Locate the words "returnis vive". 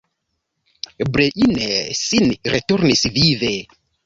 2.55-3.53